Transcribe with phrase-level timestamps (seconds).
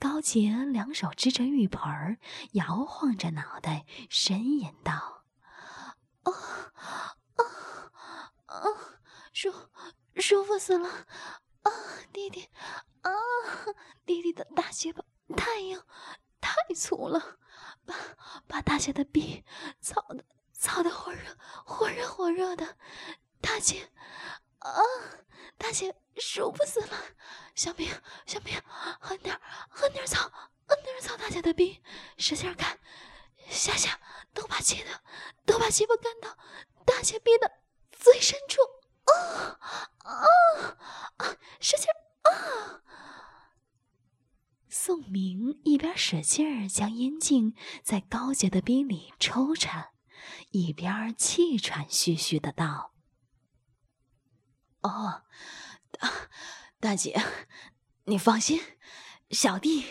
[0.00, 2.18] 高洁两手支着浴盆儿，
[2.52, 5.24] 摇晃着脑袋，呻吟道
[6.24, 6.32] ：“啊
[7.36, 7.44] 啊
[8.46, 8.56] 啊！
[9.34, 9.52] 舒
[10.16, 10.88] 舒服死了！
[10.88, 11.70] 啊，
[12.14, 12.48] 弟弟，
[13.02, 13.12] 啊，
[14.06, 15.04] 弟弟的大鞋巴
[15.36, 15.82] 太硬，
[16.40, 17.36] 太粗了，
[17.84, 17.94] 把
[18.46, 19.44] 把大姐的逼
[19.82, 21.36] 操的操的火热
[21.66, 22.78] 火热火热的，
[23.42, 23.92] 大姐，
[24.60, 24.72] 啊，
[25.58, 26.96] 大姐舒服死了！
[27.54, 27.90] 小明，
[28.26, 28.60] 小明，
[29.00, 29.38] 狠点，
[29.68, 30.30] 狠点操，
[30.66, 31.82] 狠点操大姐的逼，
[32.18, 32.78] 使劲干，
[33.48, 33.98] 下下
[34.32, 35.02] 都把气的，
[35.44, 36.36] 都把鸡巴干到
[36.84, 37.50] 大姐逼的
[37.90, 38.60] 最深处，
[39.04, 39.58] 啊
[39.98, 40.26] 啊
[41.16, 41.36] 啊！
[41.60, 41.86] 使劲
[42.22, 42.82] 啊！
[44.68, 49.90] 宋明一边使劲儿将阴茎在高洁的逼里抽插，
[50.52, 52.92] 一边气喘吁吁的道
[54.80, 55.24] ：“哦，
[56.80, 57.22] 大姐，
[58.04, 58.60] 你放心，
[59.30, 59.84] 小弟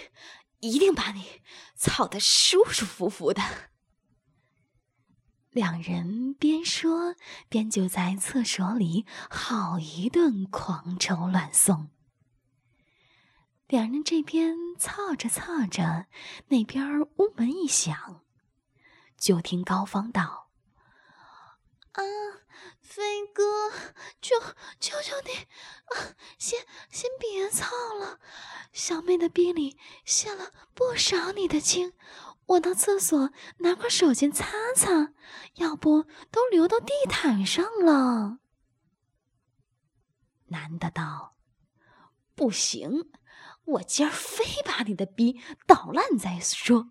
[0.59, 1.41] 一定把你
[1.75, 3.41] 操得舒舒服服的。”
[5.51, 7.15] 两人边说
[7.47, 11.89] 边就在厕所里好一顿狂抽乱送。
[13.67, 16.07] 两人这边操着操着，
[16.47, 18.23] 那边屋门一响，
[19.17, 20.49] 就听高芳道
[21.93, 22.01] ：“啊，
[22.89, 23.69] 飞哥，
[24.19, 24.35] 求
[24.79, 25.31] 求求你，
[25.95, 28.19] 啊，先先别操了，
[28.73, 31.93] 小妹的逼里泄了不少你的精，
[32.47, 35.13] 我到厕所拿块手巾擦擦，
[35.57, 38.39] 要不都流到地毯上了。”
[40.49, 41.35] 男的道
[42.33, 43.11] ：“不行。”
[43.65, 46.89] 我今儿非把你的逼捣烂再说。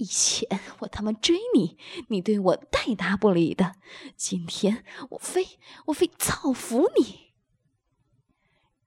[0.00, 1.76] 以前我他妈追你，
[2.08, 3.74] 你对我带答不理的。
[4.16, 7.34] 今天我非我非操服你！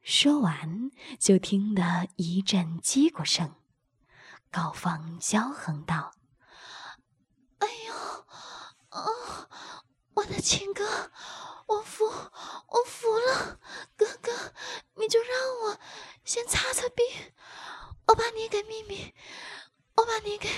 [0.01, 3.53] 说完，就听得一阵叽咕声。
[4.50, 6.13] 高芳娇横道
[7.59, 7.94] ：“哎呦，
[8.90, 9.50] 啊，
[10.16, 11.12] 我的亲哥，
[11.68, 13.59] 我服，我服了，
[13.95, 14.31] 哥哥，
[14.95, 15.30] 你就让
[15.63, 15.80] 我。”
[16.25, 17.06] 先擦擦冰，
[18.07, 19.13] 我把你给秘密，
[19.95, 20.49] 我把你给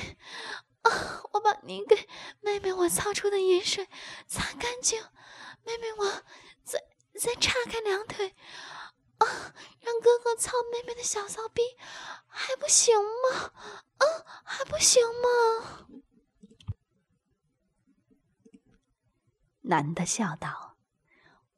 [0.81, 2.07] 啊，我把你给
[2.41, 3.87] 妹妹我操出的饮水
[4.27, 5.01] 擦干净，
[5.63, 6.23] 妹妹我
[6.63, 6.83] 再
[7.19, 8.35] 再岔开两腿
[9.17, 9.27] 啊，
[9.81, 11.61] 让哥哥操妹妹的小骚逼，
[12.27, 13.51] 还不行吗？
[13.97, 14.05] 啊，
[14.43, 15.87] 还不行吗？
[19.61, 20.77] 男的笑道：“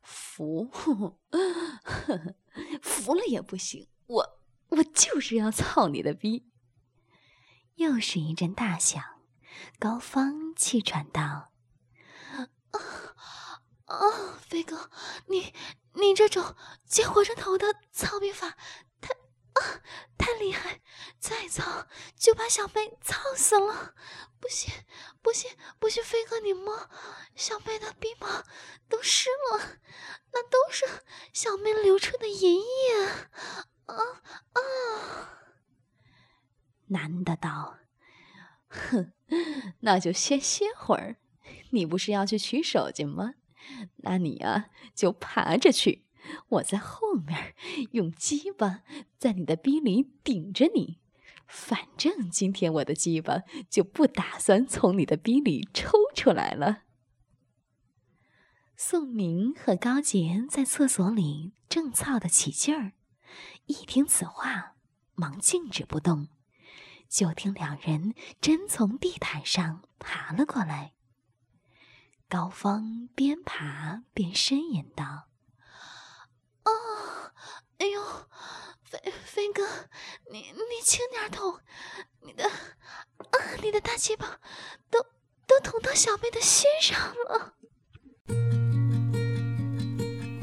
[0.01, 0.71] 服，
[2.81, 4.39] 服了也不行。”我
[4.69, 6.49] 我就是要操你的逼！
[7.77, 9.03] 又是一阵大响，
[9.79, 11.51] 高芳气喘道
[12.71, 12.79] ：“啊
[13.85, 14.89] 啊，飞哥，
[15.27, 15.53] 你
[15.93, 16.55] 你这种
[16.87, 18.57] 接火车头的操逼法
[18.99, 19.13] 太
[19.53, 19.81] 啊
[20.17, 20.81] 太厉害！
[21.19, 21.87] 再操
[22.17, 23.93] 就把小妹操死了！
[24.39, 24.73] 不行
[25.21, 26.89] 不行不行，飞哥你摸
[27.35, 28.27] 小妹的逼毛
[28.89, 29.77] 都湿了，
[30.33, 30.83] 那都是
[31.31, 33.05] 小妹流出的银液。”
[33.85, 33.95] 啊
[34.53, 34.61] 啊！
[36.87, 37.77] 男的道
[38.67, 39.13] ：“哼，
[39.81, 41.17] 那就先歇会儿。
[41.71, 43.35] 你不是要去取手巾吗？
[43.97, 46.05] 那你啊，就爬着去，
[46.49, 47.53] 我在后面
[47.91, 48.83] 用鸡巴
[49.17, 50.99] 在你的逼里顶着你。
[51.47, 56.83] 反正今天我的鸡巴就不打算从你的逼里抽出来了。”
[58.79, 62.93] 宋明和高洁在厕所里正操得起劲儿。
[63.65, 64.75] 一听此话，
[65.15, 66.27] 忙静止不动。
[67.09, 70.93] 就听两人真从地毯上爬了过来。
[72.29, 75.29] 高芳边爬边呻吟道
[76.63, 76.69] ：“啊，
[77.77, 78.01] 哎呦，
[78.83, 79.65] 飞飞哥，
[80.31, 81.59] 你你轻点捅，
[82.21, 84.41] 你的啊，你的大鸡巴
[84.89, 85.01] 都
[85.45, 87.53] 都捅到小妹的心上了。”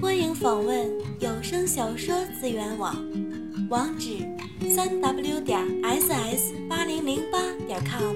[0.01, 2.95] 欢迎访问有声小说资源网，
[3.71, 4.19] 网址：
[4.69, 8.15] 三 w 点 ss 八零零八点 com。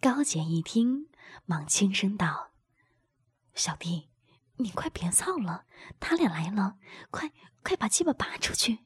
[0.00, 1.06] 高姐一听，
[1.46, 2.50] 忙轻声道
[3.54, 4.08] ：“小弟，
[4.56, 5.66] 你快别操了，
[6.00, 6.78] 他俩来了，
[7.10, 7.30] 快
[7.62, 8.80] 快把鸡巴拔出去。”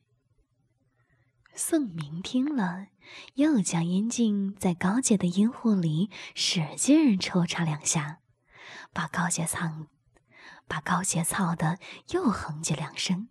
[1.54, 2.88] 宋明听了，
[3.34, 8.20] 又将烟镜在高姐的阴户里使劲抽插两下，
[8.92, 9.88] 把高姐藏，
[10.68, 11.78] 把高洁操的
[12.10, 13.28] 又哼唧两声。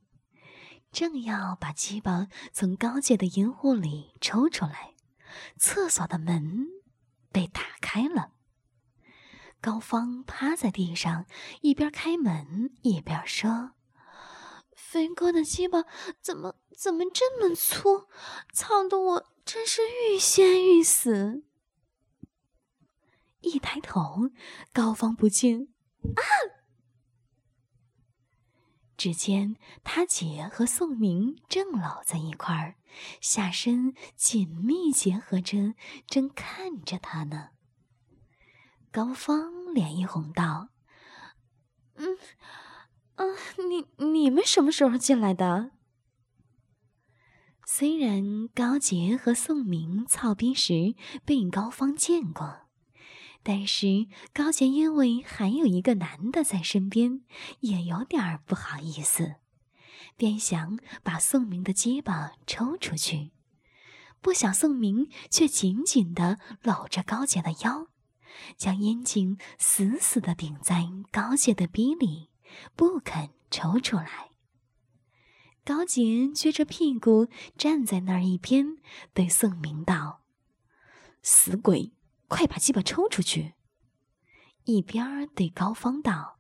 [0.92, 4.96] 正要把鸡巴从高洁的阴户里抽出来，
[5.58, 6.68] 厕所的门
[7.32, 8.32] 被打开了。
[9.60, 11.26] 高芳趴在地上，
[11.62, 13.72] 一边开门一边说
[14.76, 15.84] ：“飞哥的鸡巴
[16.22, 18.08] 怎么怎么这么粗，
[18.54, 21.44] 操得我真是欲仙欲死。”
[23.42, 24.30] 一抬头，
[24.72, 25.74] 高芳不禁
[26.16, 26.24] 啊！
[28.98, 32.76] 只见他姐和宋明正搂在一块儿，
[33.22, 35.76] 下身紧密结合着，
[36.08, 37.50] 正看着他呢。
[38.92, 40.70] 高芳脸一红，道
[41.96, 42.18] ：“嗯，
[43.16, 43.24] 啊，
[43.70, 45.72] 你你们什么时候进来的？”
[47.66, 50.96] 虽然高洁和宋明操逼时
[51.26, 52.67] 被高芳见过。
[53.50, 57.22] 但是高洁因为还有一个男的在身边，
[57.62, 59.36] 也有点不好意思，
[60.18, 63.32] 便想把宋明的鸡巴抽出去，
[64.20, 67.88] 不想宋明却紧紧地搂着高洁的腰，
[68.58, 72.30] 将烟茎死死地顶在高洁的逼里，
[72.76, 74.32] 不肯抽出来。
[75.64, 76.02] 高洁
[76.36, 78.76] 撅着屁股站在那儿一边，
[79.14, 80.24] 对宋明道
[81.24, 81.94] ：“死鬼！”
[82.28, 83.54] 快把鸡巴抽出去！
[84.66, 86.40] 一边对高芳道：“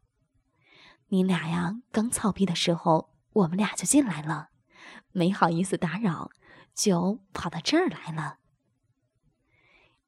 [1.07, 4.50] 你俩呀，刚操逼的时候，我们俩就进来了，
[5.12, 6.30] 没好意思打扰，
[6.74, 8.39] 就跑到这儿来了。”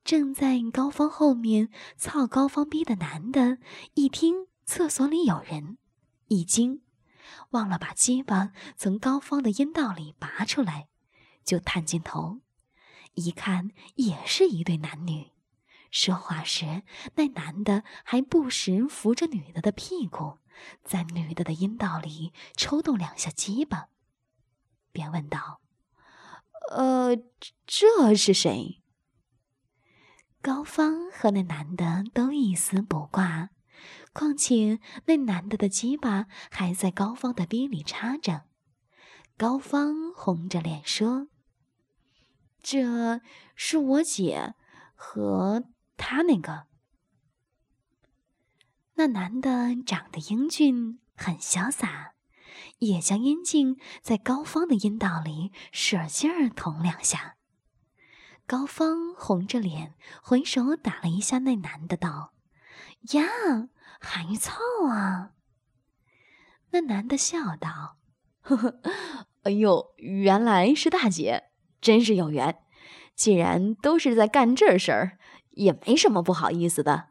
[0.03, 3.59] 正在高芳后面操高芳逼的男的，
[3.93, 5.77] 一听厕所里有人，
[6.27, 6.81] 一惊，
[7.51, 10.89] 忘了把鸡巴从高芳的阴道里拔出来，
[11.45, 12.41] 就探进头，
[13.13, 15.31] 一看，也是一对男女。
[15.91, 16.83] 说话时，
[17.15, 20.37] 那男的还不时扶着女的的屁股，
[20.83, 23.87] 在女的的阴道里抽动两下鸡巴，
[24.91, 25.61] 便问道
[26.71, 27.15] ：“呃，
[27.65, 28.83] 这是谁？”
[30.41, 33.49] 高芳和那男的都一丝不挂，
[34.13, 38.43] 况且那男的的鸡巴还在高芳的逼里插着。
[39.37, 41.27] 高芳红着脸说
[42.61, 43.21] ：“这
[43.55, 44.53] 是我姐
[44.95, 45.63] 和。”
[45.99, 46.65] 他那个，
[48.95, 52.13] 那男的长得英俊，很潇洒，
[52.79, 57.35] 也将阴茎在高芳的阴道里使劲儿捅两下。
[58.47, 59.93] 高芳红着脸
[60.23, 62.33] 回手打了一下那男的，道
[63.11, 63.25] ：“呀，
[63.99, 64.55] 还操
[64.89, 65.33] 啊！”
[66.71, 67.97] 那男的笑道
[68.39, 68.79] ：“呵呵，
[69.43, 71.51] 哎呦，原来是大姐，
[71.81, 72.63] 真是有缘。
[73.15, 75.17] 既然都是在干这事儿。”
[75.59, 77.09] 也没什么不好意思的。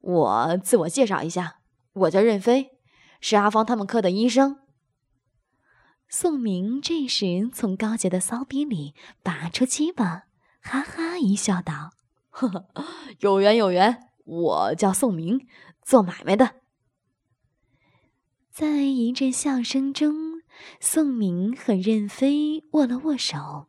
[0.00, 1.60] 我自我介绍一下，
[1.92, 2.72] 我叫任飞，
[3.20, 4.58] 是阿芳他们科的医生。
[6.08, 10.24] 宋明这时从高洁的骚逼里拔出鸡巴，
[10.60, 11.92] 哈哈一笑，道
[12.30, 12.64] ：“呵呵，
[13.20, 15.46] 有缘有缘，我叫宋明，
[15.82, 16.56] 做买卖的。”
[18.52, 20.42] 在一阵笑声中，
[20.78, 23.68] 宋明和任飞握了握手。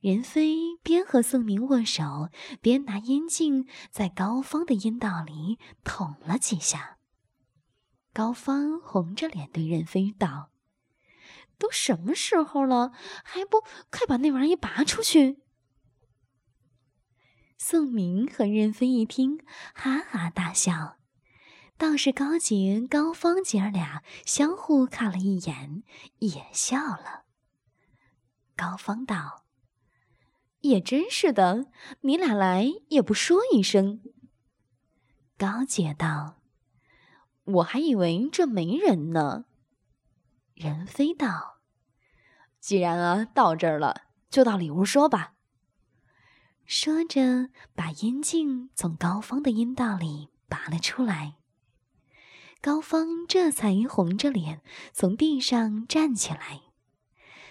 [0.00, 2.30] 任飞边和宋明握手，
[2.60, 6.98] 边拿烟镜在高芳的阴道里捅了几下。
[8.12, 10.50] 高芳红着脸对任飞道
[11.58, 12.92] ：“都什么时候了，
[13.24, 15.42] 还不快把那玩意拔出去？”
[17.58, 19.38] 宋明和任飞一听，
[19.74, 20.96] 哈哈大笑。
[21.76, 25.82] 倒是高洁、高芳姐儿俩相互看了一眼，
[26.18, 27.24] 也笑了。
[28.54, 29.43] 高芳道。
[30.64, 31.66] 也真是的，
[32.00, 34.00] 你俩来也不说一声。
[35.36, 36.40] 高姐道
[37.44, 39.44] ：“我还以为这没人呢。”
[40.56, 41.58] 任飞道
[42.60, 45.34] ：“既然啊到这儿了，就到里屋说吧。”
[46.64, 51.36] 说着，把烟镜从高芳的阴道里拔了出来。
[52.62, 54.62] 高芳这才红着脸
[54.94, 56.62] 从地上站起来，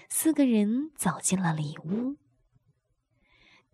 [0.10, 2.16] 四个人走进了里屋。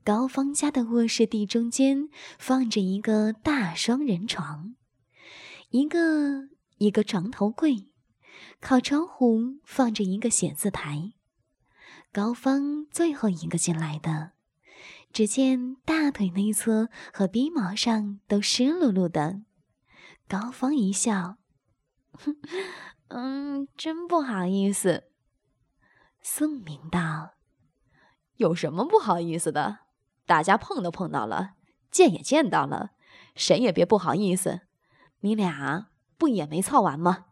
[0.04, 4.76] 高芳家的卧室地中间放着一个大双人床，
[5.70, 7.90] 一个一个床头柜，
[8.60, 11.14] 靠窗户放着一个写字台。
[12.12, 14.32] 高芳最后一个进来的，
[15.14, 19.42] 只见大腿内侧和鼻毛上都湿漉漉的。
[20.28, 21.38] 高芳一笑
[23.10, 25.04] ：“嗯，真不好意思。”
[26.22, 27.36] 宋明道。
[28.38, 29.80] 有什么不好意思的？
[30.30, 31.54] 大家碰都碰到了，
[31.90, 32.92] 见也见到了，
[33.34, 34.62] 谁也别不好意思。
[35.22, 35.88] 你俩
[36.20, 37.26] 不也没操完吗？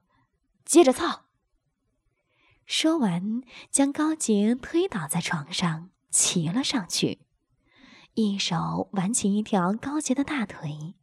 [0.66, 1.26] 接着操！
[2.66, 7.20] 说完，将高洁推倒在床上，骑了上去，
[8.16, 10.96] 一手挽起一条高洁的大腿，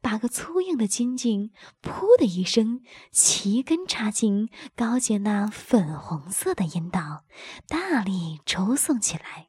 [0.00, 1.52] 把个粗硬的筋茎
[1.84, 2.80] “噗”的一声，
[3.12, 7.26] 齐根插进高洁那粉红色的阴道，
[7.68, 9.48] 大力抽送起来。